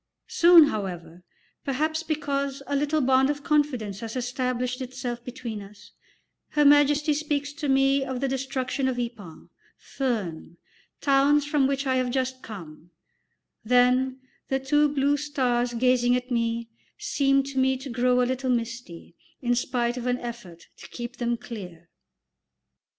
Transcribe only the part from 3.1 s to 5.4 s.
of confidence has established itself